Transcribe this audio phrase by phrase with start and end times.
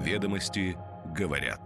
[0.00, 0.78] Ведомости
[1.14, 1.60] говорят.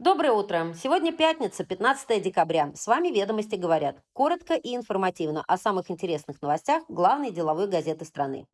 [0.00, 0.74] Доброе утро!
[0.74, 2.72] Сегодня пятница, 15 декабря.
[2.74, 4.02] С вами «Ведомости говорят».
[4.12, 8.48] Коротко и информативно о самых интересных новостях главной деловой газеты страны.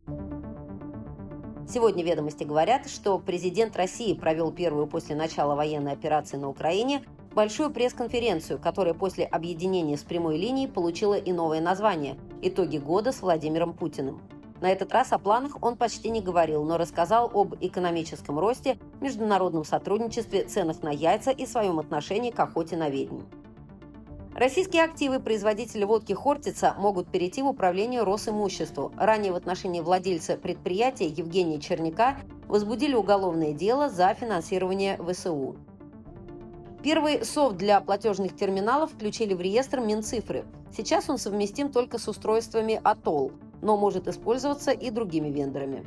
[1.66, 7.02] Сегодня «Ведомости говорят», что президент России провел первую после начала военной операции на Украине
[7.34, 13.22] большую пресс-конференцию, которая после объединения с прямой линией получила и новое название– «Итоги года с
[13.22, 14.20] Владимиром Путиным».
[14.60, 19.64] На этот раз о планах он почти не говорил, но рассказал об экономическом росте, международном
[19.64, 23.20] сотрудничестве, ценах на яйца и своем отношении к охоте на ведьм.
[24.34, 28.92] Российские активы производителя водки «Хортица» могут перейти в управление Росимуществу.
[28.96, 35.56] Ранее в отношении владельца предприятия Евгения Черняка возбудили уголовное дело за финансирование ВСУ.
[36.86, 40.44] Первый софт для платежных терминалов включили в реестр Минцифры.
[40.72, 45.84] Сейчас он совместим только с устройствами «Атолл», но может использоваться и другими вендорами.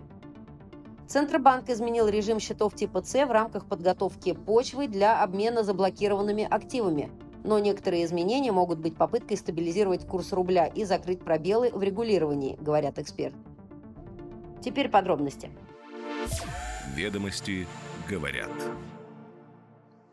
[1.08, 7.10] Центробанк изменил режим счетов типа С в рамках подготовки почвы для обмена заблокированными активами.
[7.46, 13.00] Но некоторые изменения могут быть попыткой стабилизировать курс рубля и закрыть пробелы в регулировании, говорят
[13.00, 13.40] эксперты.
[14.62, 15.50] Теперь подробности.
[16.94, 17.68] Ведомости
[18.10, 18.52] говорят.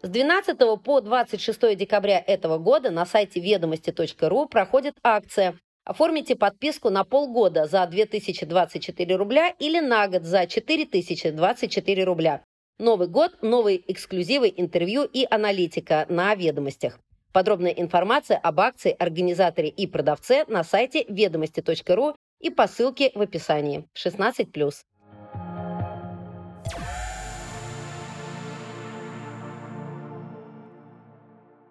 [0.07, 7.03] С 12 по 26 декабря этого года на сайте ведомости.ру проходит акция Оформите подписку на
[7.03, 12.45] полгода за 2024 рубля или на год за 4024 рубля.
[12.79, 17.01] Новый год, новые эксклюзивы, интервью и аналитика на ведомостях.
[17.33, 23.89] Подробная информация об акции, организаторе и продавце на сайте ведомости.ру и по ссылке в описании.
[23.97, 24.73] 16+.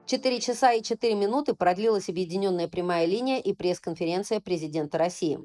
[0.08, 5.40] 4 часа и 4 минуты продлилась объединенная прямая линия и пресс-конференция президента России.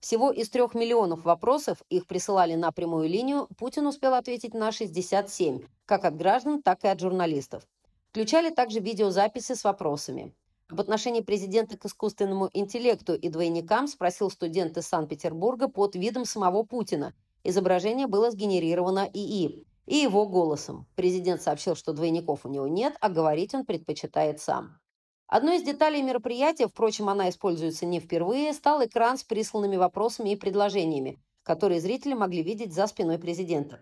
[0.00, 5.60] Всего из трех миллионов вопросов, их присылали на прямую линию, Путин успел ответить на 67,
[5.84, 7.62] как от граждан, так и от журналистов.
[8.10, 10.34] Включали также видеозаписи с вопросами.
[10.68, 16.64] В отношении президента к искусственному интеллекту и двойникам спросил студент из Санкт-Петербурга под видом самого
[16.64, 17.14] Путина.
[17.44, 20.86] Изображение было сгенерировано ИИ и его голосом.
[20.96, 24.78] Президент сообщил, что двойников у него нет, а говорить он предпочитает сам.
[25.26, 30.36] Одной из деталей мероприятия, впрочем, она используется не впервые, стал экран с присланными вопросами и
[30.36, 33.80] предложениями, которые зрители могли видеть за спиной президента.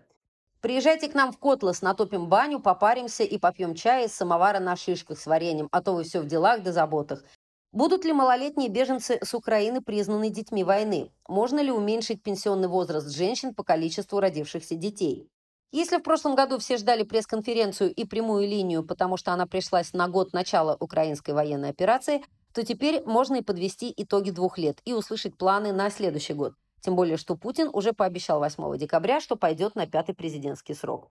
[0.61, 5.19] Приезжайте к нам в Котлас, натопим баню, попаримся и попьем чай из самовара на шишках
[5.19, 7.23] с вареньем, а то вы все в делах да заботах.
[7.71, 11.11] Будут ли малолетние беженцы с Украины признаны детьми войны?
[11.27, 15.29] Можно ли уменьшить пенсионный возраст женщин по количеству родившихся детей?
[15.71, 20.09] Если в прошлом году все ждали пресс-конференцию и прямую линию, потому что она пришлась на
[20.09, 25.37] год начала украинской военной операции, то теперь можно и подвести итоги двух лет и услышать
[25.37, 26.55] планы на следующий год.
[26.81, 31.09] Тем более, что Путин уже пообещал 8 декабря, что пойдет на пятый президентский срок.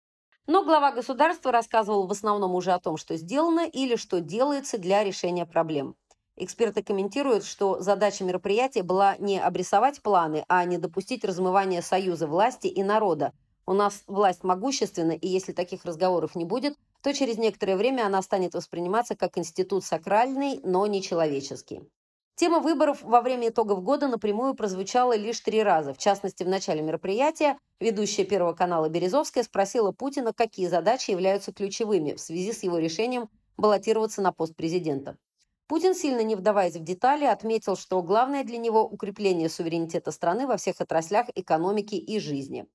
[0.47, 5.05] Но глава государства рассказывал в основном уже о том, что сделано или что делается для
[5.05, 5.97] решения проблем.
[6.37, 12.69] Эксперты комментируют, что задача мероприятия была не обрисовать планы, а не допустить размывания союза власти
[12.69, 13.33] и народа,
[13.67, 18.23] у нас власть могущественна, и если таких разговоров не будет, то через некоторое время она
[18.23, 21.83] станет восприниматься как институт сакральный, но не человеческий.
[22.37, 25.95] Тема выборов во время итогов года напрямую прозвучала лишь три раза.
[25.95, 32.13] В частности, в начале мероприятия ведущая Первого канала Березовская спросила Путина, какие задачи являются ключевыми
[32.13, 35.17] в связи с его решением баллотироваться на пост президента.
[35.67, 40.59] Путин, сильно не вдаваясь в детали, отметил, что главное для него– укрепление суверенитета страны во
[40.59, 42.67] всех отраслях экономики и жизни.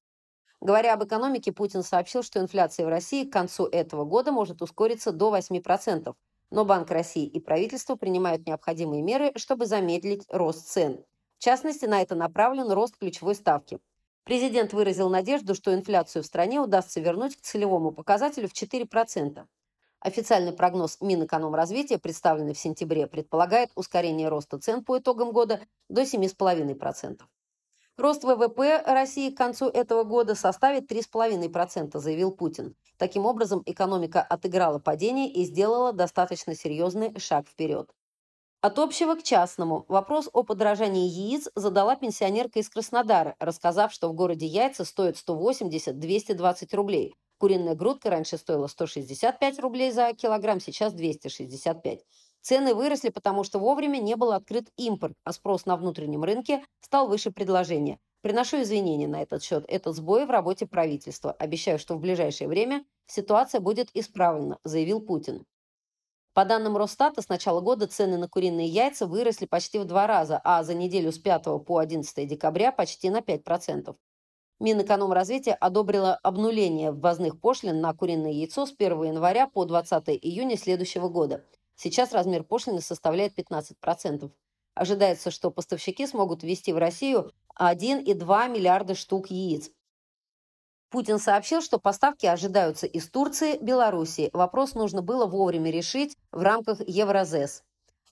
[0.61, 5.11] Говоря об экономике, Путин сообщил, что инфляция в России к концу этого года может ускориться
[5.11, 6.13] до 8%,
[6.51, 11.03] но Банк России и правительство принимают необходимые меры, чтобы замедлить рост цен.
[11.39, 13.79] В частности, на это направлен рост ключевой ставки.
[14.23, 19.43] Президент выразил надежду, что инфляцию в стране удастся вернуть к целевому показателю в 4%.
[19.99, 27.21] Официальный прогноз Минэкономразвития, представленный в сентябре, предполагает ускорение роста цен по итогам года до 7,5%.
[28.01, 32.75] Рост ВВП России к концу этого года составит 3,5%, заявил Путин.
[32.97, 37.91] Таким образом, экономика отыграла падение и сделала достаточно серьезный шаг вперед.
[38.61, 39.85] От общего к частному.
[39.87, 46.75] Вопрос о подорожании яиц задала пенсионерка из Краснодара, рассказав, что в городе яйца стоят 180-220
[46.75, 47.13] рублей.
[47.37, 51.99] Куриная грудка раньше стоила 165 рублей за килограмм, сейчас 265.
[52.41, 57.07] Цены выросли, потому что вовремя не был открыт импорт, а спрос на внутреннем рынке стал
[57.07, 57.99] выше предложения.
[58.21, 59.65] Приношу извинения на этот счет.
[59.67, 61.31] Это сбой в работе правительства.
[61.33, 65.45] Обещаю, что в ближайшее время ситуация будет исправлена, заявил Путин.
[66.33, 70.39] По данным Росстата, с начала года цены на куриные яйца выросли почти в два раза,
[70.43, 73.95] а за неделю с 5 по 11 декабря почти на 5%.
[74.59, 81.09] Минэкономразвитие одобрило обнуление ввозных пошлин на куриное яйцо с 1 января по 20 июня следующего
[81.09, 81.43] года.
[81.83, 84.29] Сейчас размер пошлины составляет 15%.
[84.75, 89.71] Ожидается, что поставщики смогут ввести в Россию 1,2 миллиарда штук яиц.
[90.91, 94.29] Путин сообщил, что поставки ожидаются из Турции, Белоруссии.
[94.31, 97.63] Вопрос нужно было вовремя решить в рамках Евразес.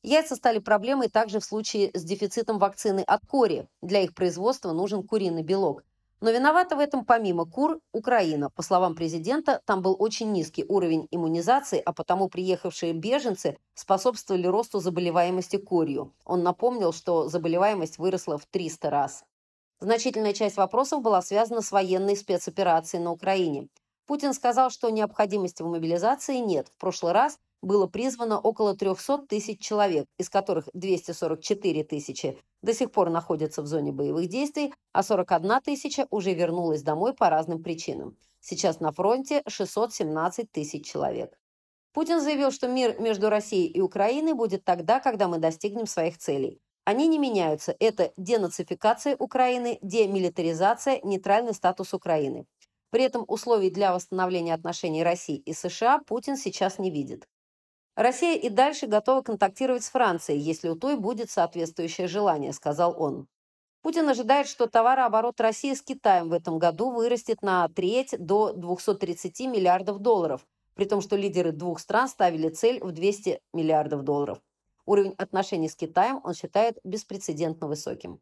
[0.02, 3.68] Яйца стали проблемой также в случае с дефицитом вакцины от кори.
[3.84, 5.84] Для их производства нужен куриный белок.
[6.22, 8.50] Но виновата в этом помимо кур Украина.
[8.50, 14.80] По словам президента, там был очень низкий уровень иммунизации, а потому приехавшие беженцы способствовали росту
[14.80, 16.14] заболеваемости корью.
[16.26, 19.24] Он напомнил, что заболеваемость выросла в 300 раз.
[19.80, 23.70] Значительная часть вопросов была связана с военной спецоперацией на Украине.
[24.06, 26.68] Путин сказал, что необходимости в мобилизации нет.
[26.68, 32.92] В прошлый раз было призвано около 300 тысяч человек, из которых 244 тысячи до сих
[32.92, 38.18] пор находятся в зоне боевых действий, а 41 тысяча уже вернулась домой по разным причинам.
[38.40, 41.38] Сейчас на фронте 617 тысяч человек.
[41.94, 46.62] Путин заявил, что мир между Россией и Украиной будет тогда, когда мы достигнем своих целей.
[46.86, 47.76] Они не меняются.
[47.80, 52.46] Это денацификация Украины, демилитаризация, нейтральный статус Украины.
[52.90, 57.28] При этом условий для восстановления отношений России и США Путин сейчас не видит.
[58.00, 63.28] Россия и дальше готова контактировать с Францией, если у той будет соответствующее желание, сказал он.
[63.82, 69.42] Путин ожидает, что товарооборот России с Китаем в этом году вырастет на треть до 230
[69.48, 74.40] миллиардов долларов, при том, что лидеры двух стран ставили цель в 200 миллиардов долларов.
[74.86, 78.22] Уровень отношений с Китаем он считает беспрецедентно высоким.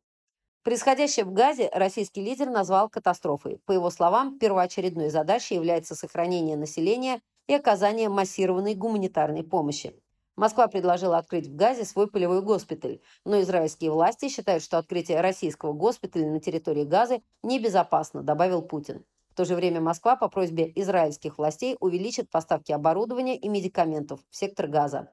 [0.64, 3.60] Происходящее в Газе российский лидер назвал катастрофой.
[3.68, 9.94] По его словам, первоочередной задачей является сохранение населения и оказание массированной гуманитарной помощи.
[10.36, 15.74] Москва предложила открыть в Газе свой полевой госпиталь, но израильские власти считают, что открытие российского
[15.74, 19.04] госпиталя на территории Газы небезопасно, добавил Путин.
[19.32, 24.36] В то же время Москва по просьбе израильских властей увеличит поставки оборудования и медикаментов в
[24.36, 25.12] сектор Газа.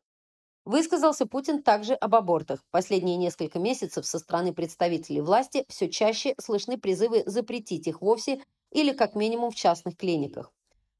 [0.67, 2.61] Высказался Путин также об абортах.
[2.71, 8.43] Последние несколько месяцев со стороны представителей власти все чаще слышны призывы запретить их вовсе
[8.73, 10.53] или как минимум в частных клиниках.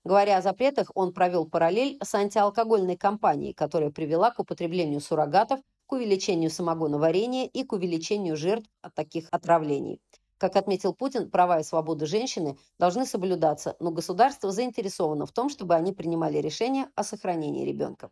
[0.05, 5.93] Говоря о запретах, он провел параллель с антиалкогольной кампанией, которая привела к употреблению суррогатов, к
[5.93, 10.03] увеличению самогоноварения и к увеличению жертв от таких отравлений.
[10.37, 15.75] Как отметил Путин, права и свободы женщины должны соблюдаться, но государство заинтересовано в том, чтобы
[15.75, 18.11] они принимали решения о сохранении ребенка.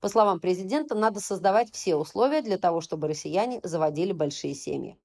[0.00, 4.96] По словам президента, надо создавать все условия для того, чтобы россияне заводили большие семьи.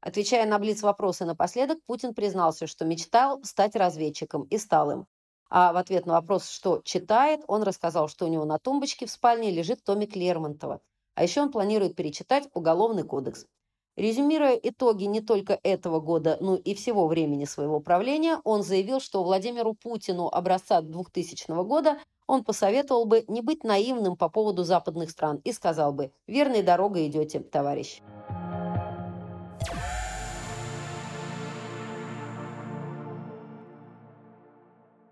[0.00, 5.06] Отвечая на блиц-вопросы напоследок, Путин признался, что мечтал стать разведчиком и стал им.
[5.50, 9.10] А в ответ на вопрос, что читает, он рассказал, что у него на тумбочке в
[9.10, 10.80] спальне лежит томик Лермонтова.
[11.16, 13.46] А еще он планирует перечитать Уголовный кодекс.
[13.96, 19.24] Резюмируя итоги не только этого года, но и всего времени своего правления, он заявил, что
[19.24, 21.98] Владимиру Путину образца 2000 года
[22.28, 27.08] он посоветовал бы не быть наивным по поводу западных стран и сказал бы «Верной дорогой
[27.08, 28.00] идете, товарищ».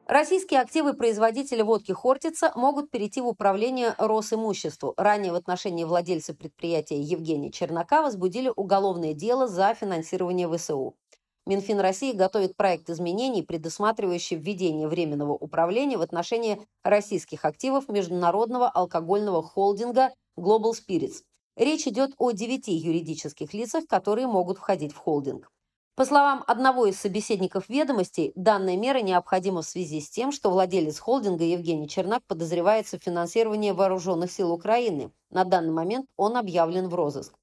[0.08, 4.94] Российские активы производителя водки «Хортица» могут перейти в управление Росимуществу.
[4.96, 10.96] Ранее в отношении владельца предприятия Евгения Чернака возбудили уголовное дело за финансирование ВСУ.
[11.44, 19.42] Минфин России готовит проект изменений, предусматривающий введение временного управления в отношении российских активов международного алкогольного
[19.42, 21.16] холдинга Global Spirits.
[21.54, 25.50] Речь идет о девяти юридических лицах, которые могут входить в холдинг.
[25.98, 31.00] По словам одного из собеседников ведомостей, данная мера необходима в связи с тем, что владелец
[31.00, 35.10] холдинга Евгений Чернак подозревается в финансировании вооруженных сил Украины.
[35.30, 37.34] На данный момент он объявлен в розыск.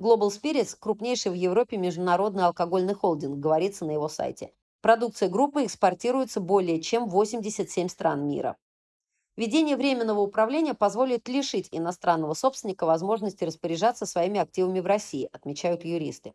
[0.00, 4.52] Global Spirits– крупнейший в Европе международный алкогольный холдинг, говорится на его сайте.
[4.80, 8.56] Продукция группы экспортируется более чем в 87 стран мира.
[9.36, 16.32] Введение временного управления позволит лишить иностранного собственника возможности распоряжаться своими активами в России, отмечают юристы.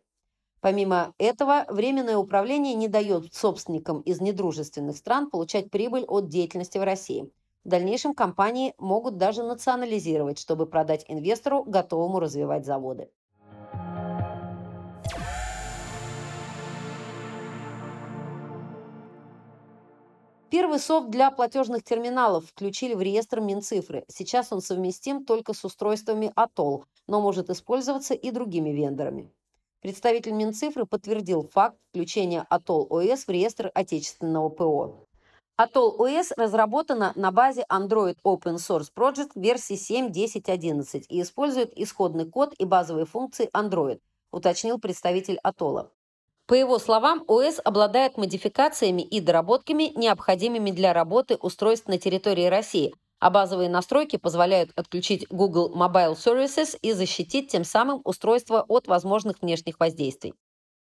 [0.64, 6.84] Помимо этого, временное управление не дает собственникам из недружественных стран получать прибыль от деятельности в
[6.84, 7.30] России.
[7.64, 13.10] В дальнейшем компании могут даже национализировать, чтобы продать инвестору, готовому развивать заводы.
[20.48, 24.06] Первый софт для платежных терминалов включили в реестр Минцифры.
[24.08, 29.30] Сейчас он совместим только с устройствами Atoll, но может использоваться и другими вендорами.
[29.84, 35.06] Представитель Минцифры подтвердил факт включения OS в реестр отечественного ПО.
[35.60, 42.64] OS разработана на базе Android Open Source Project версии 7.10.11 и использует исходный код и
[42.64, 44.00] базовые функции Android,
[44.32, 45.90] уточнил представитель Atoll.
[46.46, 52.94] По его словам, ОС обладает модификациями и доработками, необходимыми для работы устройств на территории России,
[53.24, 59.40] а базовые настройки позволяют отключить Google Mobile Services и защитить тем самым устройство от возможных
[59.40, 60.34] внешних воздействий.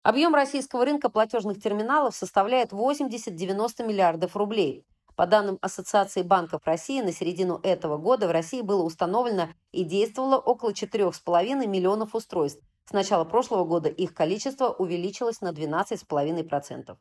[0.02, 4.84] Объем российского рынка платежных терминалов составляет 80-90 миллиардов рублей.
[5.14, 10.36] По данным Ассоциации банков России, на середину этого года в России было установлено и действовало
[10.36, 12.62] около 4,5 миллионов устройств.
[12.84, 16.98] С начала прошлого года их количество увеличилось на 12,5%.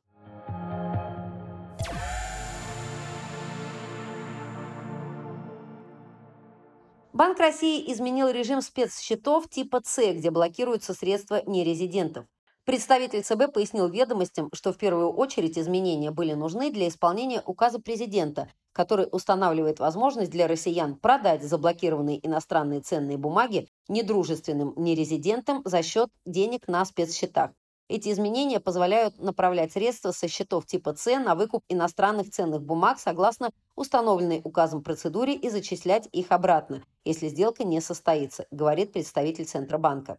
[7.15, 12.25] Банк России изменил режим спецсчетов типа С, где блокируются средства нерезидентов.
[12.65, 18.49] Представитель ЦБ пояснил ведомостям, что в первую очередь изменения были нужны для исполнения указа президента,
[18.73, 26.67] который устанавливает возможность для россиян продать заблокированные иностранные ценные бумаги недружественным нерезидентам за счет денег
[26.67, 27.51] на спецсчетах.
[27.87, 33.51] Эти изменения позволяют направлять средства со счетов типа С на выкуп иностранных ценных бумаг согласно
[33.75, 40.17] установленной указом процедуре и зачислять их обратно, если сделка не состоится, говорит представитель Центробанка.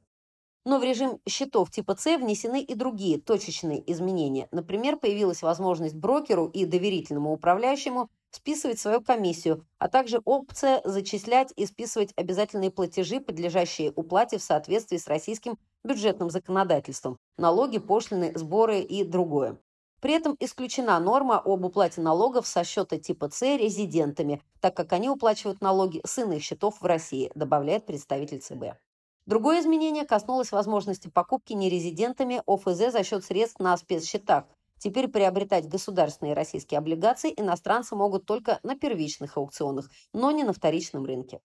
[0.65, 4.47] Но в режим счетов типа С внесены и другие точечные изменения.
[4.53, 11.67] Например, появилась возможность брокеру и доверительному управляющему списывать свою комиссию, а также опция зачислять и
[11.67, 19.05] списывать обязательные платежи, подлежащие уплате в соответствии с российским бюджетным законодательством, налоги, пошлины, сборы и
[19.05, 19.59] другое.
[20.01, 25.09] При этом исключена норма об уплате налогов со счета типа С резидентами, так как они
[25.09, 28.79] уплачивают налоги с иных счетов в России, добавляет представитель ЦБ.
[29.25, 34.45] Другое изменение коснулось возможности покупки нерезидентами ОФЗ за счет средств на спецсчетах.
[34.79, 41.07] Теперь приобретать государственные российские облигации иностранцы могут только на первичных аукционах, но не на вторичном
[41.07, 41.41] рынке.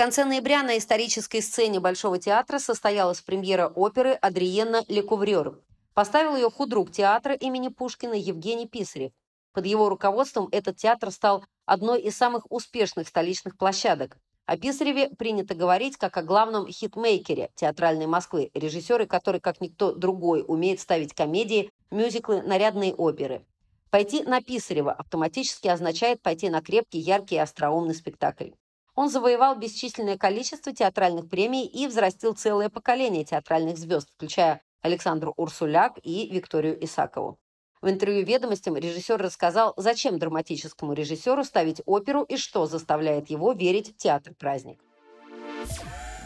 [0.00, 5.60] Конце ноября на исторической сцене Большого театра состоялась премьера оперы «Адриена Лекуврер».
[5.92, 9.12] Поставил ее худрук театра имени Пушкина Евгений Писарев.
[9.52, 14.16] Под его руководством этот театр стал одной из самых успешных столичных площадок.
[14.46, 20.42] О Писареве принято говорить как о главном хитмейкере театральной Москвы, режиссеры, который, как никто другой,
[20.48, 23.44] умеет ставить комедии, мюзиклы, нарядные оперы.
[23.90, 28.52] Пойти на Писарева автоматически означает пойти на крепкий, яркий и остроумный спектакль.
[29.00, 35.98] Он завоевал бесчисленное количество театральных премий и взрастил целое поколение театральных звезд, включая Александру Урсуляк
[36.02, 37.38] и Викторию Исакову.
[37.80, 43.94] В интервью «Ведомостям» режиссер рассказал, зачем драматическому режиссеру ставить оперу и что заставляет его верить
[43.94, 44.78] в театр-праздник.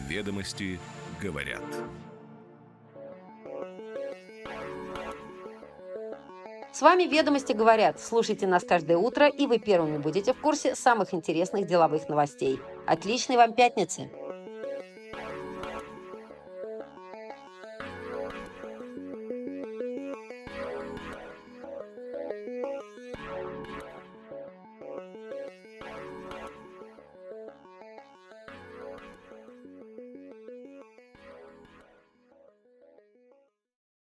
[0.09, 0.81] «Ведомости
[1.23, 1.63] говорят».
[6.75, 8.01] С вами «Ведомости говорят».
[8.01, 12.59] Слушайте нас каждое утро, и вы первыми будете в курсе самых интересных деловых новостей.
[12.85, 14.11] Отличной вам пятницы!